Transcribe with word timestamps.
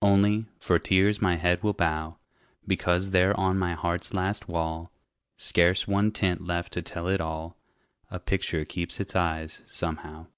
Only, 0.00 0.46
for 0.60 0.78
tears 0.78 1.20
my 1.20 1.34
head 1.34 1.60
will 1.64 1.72
bow, 1.72 2.16
Because 2.68 3.10
there 3.10 3.36
on 3.36 3.58
my 3.58 3.74
heart's 3.74 4.14
last 4.14 4.46
wall, 4.46 4.92
Scarce 5.36 5.88
one 5.88 6.12
tint 6.12 6.46
left 6.46 6.72
to 6.74 6.82
tell 6.82 7.08
it 7.08 7.20
all, 7.20 7.58
A 8.08 8.20
picture 8.20 8.64
keeps 8.64 9.00
its 9.00 9.16
eyes, 9.16 9.60
somehow. 9.66 10.28